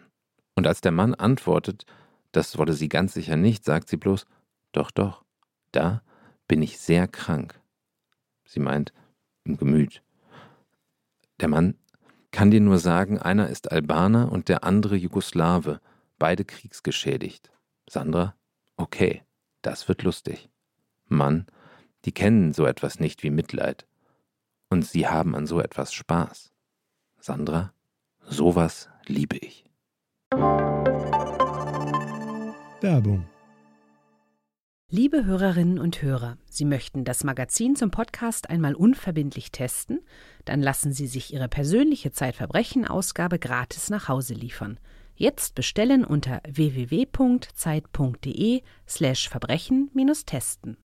[0.55, 1.85] Und als der Mann antwortet,
[2.33, 4.27] das wolle sie ganz sicher nicht, sagt sie bloß,
[4.73, 5.25] doch, doch,
[5.73, 6.03] da
[6.49, 7.61] bin ich sehr krank.
[8.47, 8.93] Sie meint
[9.45, 10.03] im Gemüt.
[11.41, 11.75] Der Mann
[12.31, 15.81] kann dir nur sagen, einer ist Albaner und der andere Jugoslawe,
[16.23, 17.51] beide kriegsgeschädigt.
[17.91, 18.37] Sandra,
[18.77, 19.25] okay,
[19.61, 20.51] das wird lustig.
[21.07, 21.47] Mann,
[22.05, 23.89] die kennen so etwas nicht wie Mitleid.
[24.71, 26.53] Und sie haben an so etwas Spaß.
[27.19, 27.75] Sandra,
[28.21, 29.65] sowas liebe ich.
[32.81, 33.27] Werbung
[34.89, 40.03] Liebe Hörerinnen und Hörer, Sie möchten das Magazin zum Podcast einmal unverbindlich testen?
[40.45, 44.79] Dann lassen Sie sich Ihre persönliche Zeitverbrechen-Ausgabe gratis nach Hause liefern.
[45.15, 50.79] Jetzt bestellen unter www.zeit.de/slash Verbrechen-testen.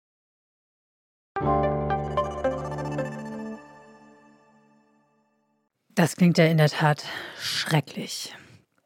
[5.95, 7.07] Das klingt ja in der Tat
[7.41, 8.35] schrecklich.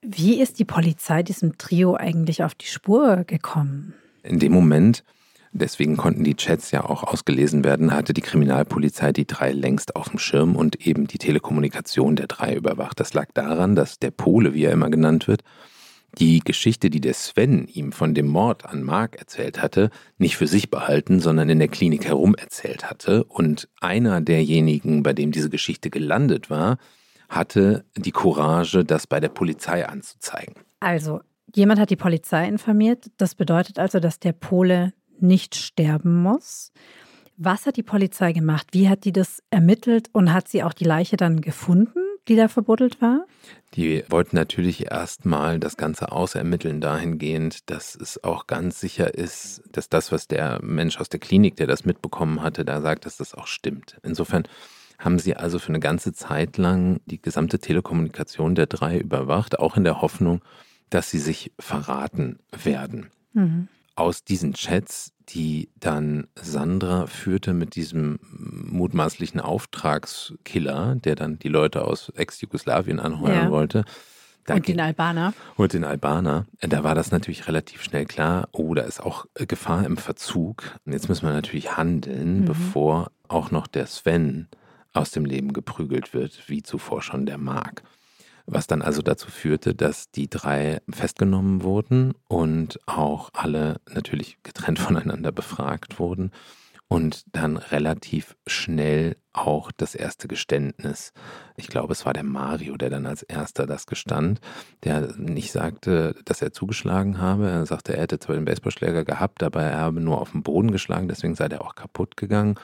[0.02, 3.94] Wie ist die Polizei diesem Trio eigentlich auf die Spur gekommen?
[4.22, 5.04] In dem Moment,
[5.52, 10.10] deswegen konnten die Chats ja auch ausgelesen werden, hatte die Kriminalpolizei die drei längst auf
[10.10, 13.00] dem Schirm und eben die Telekommunikation der drei überwacht.
[13.00, 15.42] Das lag daran, dass der Pole, wie er immer genannt wird,
[16.18, 20.48] die Geschichte, die der Sven ihm von dem Mord an Mark erzählt hatte, nicht für
[20.48, 23.24] sich behalten, sondern in der Klinik herum erzählt hatte.
[23.24, 26.78] Und einer derjenigen, bei dem diese Geschichte gelandet war,
[27.28, 30.54] hatte die Courage, das bei der Polizei anzuzeigen.
[30.80, 31.20] Also,
[31.54, 33.10] Jemand hat die Polizei informiert.
[33.16, 36.72] Das bedeutet also, dass der Pole nicht sterben muss.
[37.36, 38.68] Was hat die Polizei gemacht?
[38.72, 42.48] Wie hat die das ermittelt und hat sie auch die Leiche dann gefunden, die da
[42.48, 43.24] verbuddelt war?
[43.74, 49.88] Die wollten natürlich erstmal das Ganze ausermitteln dahingehend, dass es auch ganz sicher ist, dass
[49.88, 53.34] das, was der Mensch aus der Klinik, der das mitbekommen hatte, da sagt, dass das
[53.34, 53.98] auch stimmt.
[54.02, 54.44] Insofern
[54.98, 59.76] haben sie also für eine ganze Zeit lang die gesamte Telekommunikation der drei überwacht, auch
[59.76, 60.42] in der Hoffnung,
[60.90, 63.10] dass sie sich verraten werden.
[63.32, 63.68] Mhm.
[64.00, 71.84] Aus diesen Chats, die dann Sandra führte mit diesem mutmaßlichen Auftragskiller, der dann die Leute
[71.84, 73.50] aus Ex-Jugoslawien anheuern ja.
[73.50, 73.84] wollte.
[74.48, 75.34] und den Albaner.
[75.56, 76.46] Und den Albaner.
[76.60, 80.62] Da war das natürlich relativ schnell klar, oh, da ist auch Gefahr im Verzug.
[80.86, 82.44] Und jetzt müssen wir natürlich handeln, mhm.
[82.46, 84.48] bevor auch noch der Sven
[84.94, 87.82] aus dem Leben geprügelt wird, wie zuvor schon der Mark
[88.50, 94.78] was dann also dazu führte, dass die drei festgenommen wurden und auch alle natürlich getrennt
[94.80, 96.32] voneinander befragt wurden
[96.88, 101.12] und dann relativ schnell auch das erste Geständnis.
[101.56, 104.40] Ich glaube, es war der Mario, der dann als erster das gestand,
[104.82, 107.48] der nicht sagte, dass er zugeschlagen habe.
[107.48, 110.72] Er sagte, er hätte zwar den Baseballschläger gehabt, aber er habe nur auf den Boden
[110.72, 112.56] geschlagen, deswegen sei der auch kaputt gegangen.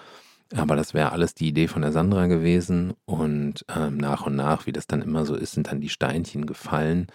[0.55, 2.95] Aber das wäre alles die Idee von der Sandra gewesen.
[3.05, 6.47] Und ähm, nach und nach, wie das dann immer so ist, sind dann die Steinchen
[6.47, 7.09] gefallen.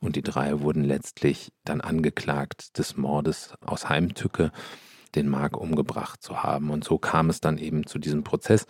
[0.00, 4.52] Und die drei wurden letztlich dann angeklagt des Mordes aus Heimtücke,
[5.14, 6.70] den Mark umgebracht zu haben.
[6.70, 8.66] Und so kam es dann eben zu diesem Prozess,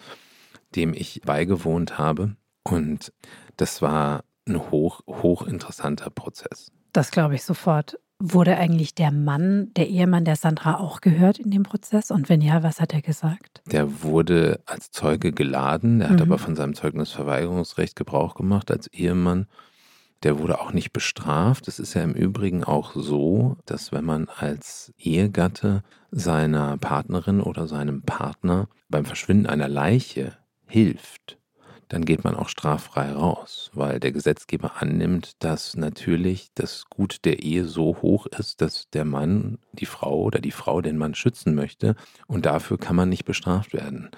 [0.74, 2.36] dem ich beigewohnt habe.
[2.62, 3.12] Und
[3.56, 6.70] das war ein hoch, hochinteressanter Prozess.
[6.92, 7.98] Das glaube ich sofort.
[8.18, 12.10] Wurde eigentlich der Mann, der Ehemann der Sandra auch gehört in dem Prozess?
[12.10, 13.60] Und wenn ja, was hat er gesagt?
[13.70, 16.22] Der wurde als Zeuge geladen, er hat mhm.
[16.22, 19.46] aber von seinem Zeugnisverweigerungsrecht Gebrauch gemacht als Ehemann.
[20.22, 21.68] Der wurde auch nicht bestraft.
[21.68, 27.66] Es ist ja im Übrigen auch so, dass wenn man als Ehegatte seiner Partnerin oder
[27.66, 30.32] seinem Partner beim Verschwinden einer Leiche
[30.66, 31.35] hilft,
[31.88, 37.42] dann geht man auch straffrei raus, weil der Gesetzgeber annimmt, dass natürlich das Gut der
[37.42, 41.54] Ehe so hoch ist, dass der Mann die Frau oder die Frau den Mann schützen
[41.54, 41.94] möchte
[42.26, 44.10] und dafür kann man nicht bestraft werden.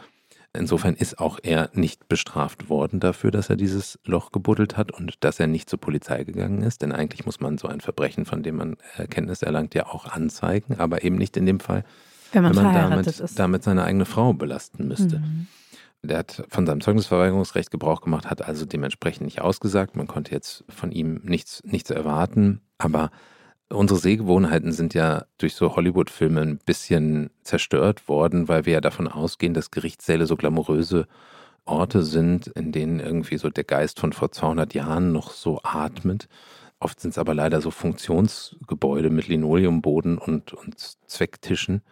[0.54, 5.22] Insofern ist auch er nicht bestraft worden dafür, dass er dieses Loch gebuddelt hat und
[5.22, 6.81] dass er nicht zur Polizei gegangen ist.
[6.81, 10.81] Denn eigentlich muss man so ein Verbrechen, von dem man Erkenntnis erlangt, ja auch anzeigen,
[10.81, 11.85] aber eben nicht in dem Fall,
[12.33, 15.18] wenn man, wenn man damit, damit, seine eigene Frau belasten müsste.
[15.18, 15.46] Mhm.
[16.02, 19.96] Der hat von seinem Zeugnisverweigerungsrecht Gebrauch gemacht, hat also dementsprechend nicht ausgesagt.
[19.96, 22.61] Man konnte jetzt von ihm nichts, nichts erwarten.
[22.78, 23.11] Aber
[23.68, 29.09] unsere Sehgewohnheiten sind ja durch so Hollywood-Filme ein bisschen zerstört worden, weil wir ja davon
[29.09, 31.07] ausgehen, dass Gerichtssäle so glamouröse
[31.64, 36.28] Orte sind, in denen irgendwie so der Geist von vor 200 Jahren noch so atmet.
[36.80, 41.82] Oft sind es aber leider so Funktionsgebäude mit Linoleumboden und, und Zwecktischen.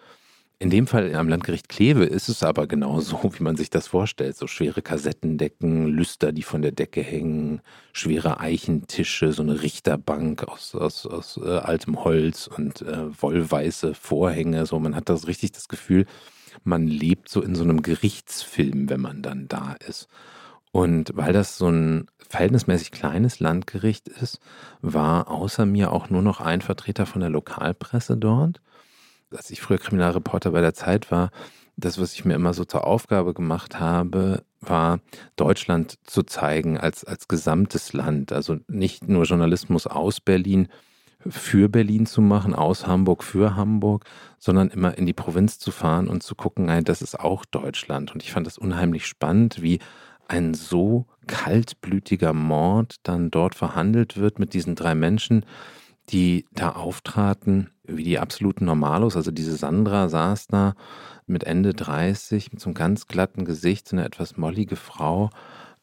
[0.59, 3.89] In dem Fall am Landgericht Kleve ist es aber genau so, wie man sich das
[3.89, 4.37] vorstellt.
[4.37, 7.61] So schwere Kassettendecken, Lüster, die von der Decke hängen,
[7.93, 14.65] schwere Eichentische, so eine Richterbank aus, aus, aus äh, altem Holz und äh, wollweiße Vorhänge.
[14.65, 16.07] So, man hat das richtig das Gefühl,
[16.65, 20.09] man lebt so in so einem Gerichtsfilm, wenn man dann da ist.
[20.73, 24.41] Und weil das so ein verhältnismäßig kleines Landgericht ist,
[24.81, 28.61] war außer mir auch nur noch ein Vertreter von der Lokalpresse dort.
[29.35, 31.31] Als ich früher Kriminalreporter bei der Zeit war,
[31.77, 35.01] das, was ich mir immer so zur Aufgabe gemacht habe, war,
[35.37, 38.33] Deutschland zu zeigen als, als gesamtes Land.
[38.33, 40.69] Also nicht nur Journalismus aus Berlin
[41.29, 44.05] für Berlin zu machen, aus Hamburg für Hamburg,
[44.39, 48.13] sondern immer in die Provinz zu fahren und zu gucken, nein, das ist auch Deutschland.
[48.13, 49.81] Und ich fand das unheimlich spannend, wie
[50.29, 55.45] ein so kaltblütiger Mord dann dort verhandelt wird mit diesen drei Menschen,
[56.09, 59.17] die da auftraten, wie die absoluten Normalos.
[59.17, 60.75] Also diese Sandra saß da
[61.27, 65.31] mit Ende 30, mit so einem ganz glatten Gesicht, so eine etwas mollige Frau,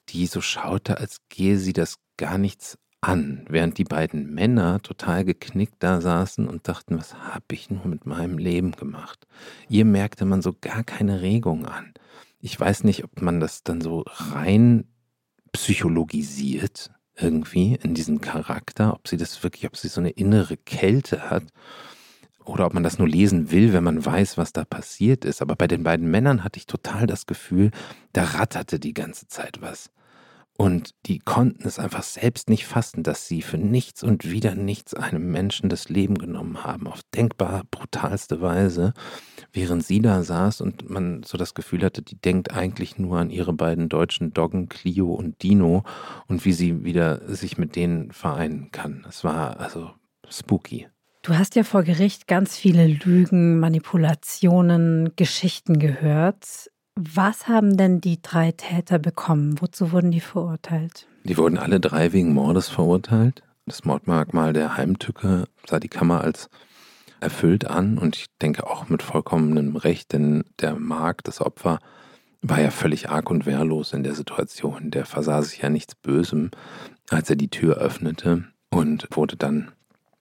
[0.10, 5.26] die so schaute, als gehe sie das gar nichts an, während die beiden Männer total
[5.26, 9.28] geknickt da saßen und dachten, was habe ich nur mit meinem Leben gemacht?
[9.68, 11.94] Ihr merkte man so gar keine Regung an.
[12.40, 14.86] Ich weiß nicht, ob man das dann so rein
[15.52, 21.30] psychologisiert irgendwie in diesen Charakter, ob sie das wirklich, ob sie so eine innere Kälte
[21.30, 21.44] hat
[22.46, 25.42] oder ob man das nur lesen will, wenn man weiß, was da passiert ist.
[25.42, 27.72] Aber bei den beiden Männern hatte ich total das Gefühl,
[28.12, 29.92] da ratterte die ganze Zeit was.
[30.56, 34.94] Und die konnten es einfach selbst nicht fassen, dass sie für nichts und wieder nichts
[34.94, 38.94] einem Menschen das Leben genommen haben, auf denkbar brutalste Weise,
[39.52, 43.32] während sie da saß und man so das Gefühl hatte, die denkt eigentlich nur an
[43.32, 45.84] ihre beiden deutschen Doggen, Clio und Dino
[46.28, 49.06] und wie sie wieder sich mit denen vereinen kann.
[49.10, 49.92] Es war also
[50.30, 50.88] spooky.
[51.24, 56.70] Du hast ja vor Gericht ganz viele Lügen, Manipulationen, Geschichten gehört.
[56.96, 59.60] Was haben denn die drei Täter bekommen?
[59.60, 61.08] Wozu wurden die verurteilt?
[61.24, 63.42] Die wurden alle drei wegen Mordes verurteilt.
[63.66, 66.50] Das Mordmerkmal der Heimtücke sah die Kammer als
[67.20, 71.80] erfüllt an und ich denke auch mit vollkommenem Recht, denn der Mark, das Opfer,
[72.42, 74.92] war ja völlig arg und wehrlos in der Situation.
[74.92, 76.52] Der versah sich ja nichts Bösem,
[77.10, 79.72] als er die Tür öffnete und wurde dann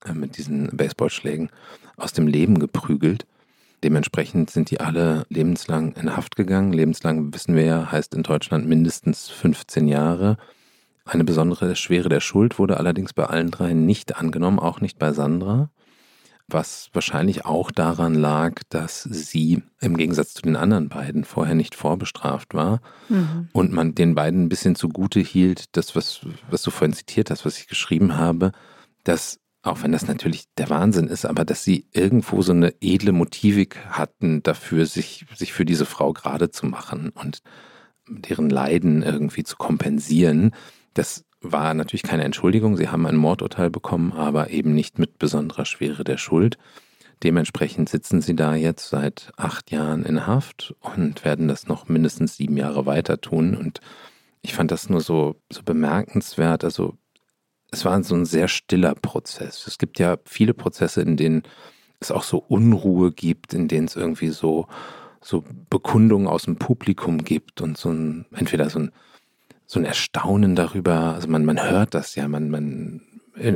[0.04, 1.50] äh, mit diesen Baseballschlägen
[1.96, 3.26] aus dem Leben geprügelt.
[3.84, 6.72] Dementsprechend sind die alle lebenslang in Haft gegangen.
[6.72, 10.36] Lebenslang, wissen wir ja, heißt in Deutschland mindestens 15 Jahre.
[11.04, 15.12] Eine besondere Schwere der Schuld wurde allerdings bei allen dreien nicht angenommen, auch nicht bei
[15.12, 15.68] Sandra,
[16.46, 21.74] was wahrscheinlich auch daran lag, dass sie im Gegensatz zu den anderen beiden vorher nicht
[21.74, 23.48] vorbestraft war mhm.
[23.52, 27.44] und man den beiden ein bisschen zugute hielt, das, was, was du vorhin zitiert hast,
[27.44, 28.52] was ich geschrieben habe,
[29.02, 33.12] dass auch wenn das natürlich der Wahnsinn ist, aber dass sie irgendwo so eine edle
[33.12, 37.42] Motivik hatten dafür, sich, sich für diese Frau gerade zu machen und
[38.08, 40.52] deren Leiden irgendwie zu kompensieren,
[40.94, 42.76] das war natürlich keine Entschuldigung.
[42.76, 46.58] Sie haben ein Mordurteil bekommen, aber eben nicht mit besonderer Schwere der Schuld.
[47.22, 52.36] Dementsprechend sitzen sie da jetzt seit acht Jahren in Haft und werden das noch mindestens
[52.36, 53.56] sieben Jahre weiter tun.
[53.56, 53.80] Und
[54.40, 56.64] ich fand das nur so, so bemerkenswert.
[56.64, 56.96] Also
[57.72, 59.66] es war so ein sehr stiller Prozess.
[59.66, 61.42] Es gibt ja viele Prozesse, in denen
[62.00, 64.66] es auch so Unruhe gibt, in denen es irgendwie so,
[65.20, 68.92] so Bekundungen aus dem Publikum gibt und so ein, entweder so ein,
[69.66, 73.00] so ein Erstaunen darüber, also man, man hört das ja, man, man,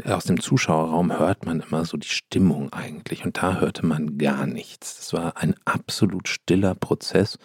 [0.06, 4.46] aus dem Zuschauerraum hört man immer so die Stimmung eigentlich und da hörte man gar
[4.46, 4.96] nichts.
[4.96, 7.38] Das war ein absolut stiller Prozess,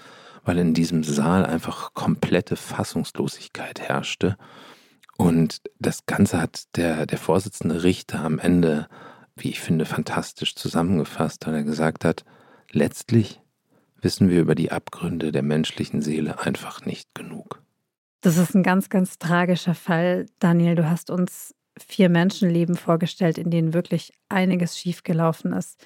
[0.45, 4.37] weil in diesem Saal einfach komplette Fassungslosigkeit herrschte.
[5.21, 8.87] Und das Ganze hat der, der Vorsitzende Richter am Ende,
[9.35, 12.25] wie ich finde, fantastisch zusammengefasst, weil er gesagt hat,
[12.71, 13.39] letztlich
[14.01, 17.61] wissen wir über die Abgründe der menschlichen Seele einfach nicht genug.
[18.21, 20.25] Das ist ein ganz, ganz tragischer Fall.
[20.39, 25.85] Daniel, du hast uns vier Menschenleben vorgestellt, in denen wirklich einiges schiefgelaufen ist.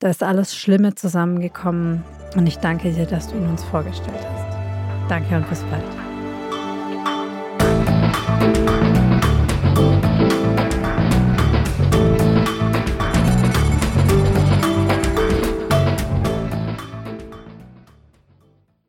[0.00, 2.02] Da ist alles Schlimme zusammengekommen
[2.34, 5.08] und ich danke dir, dass du ihn uns vorgestellt hast.
[5.08, 6.09] Danke und bis bald.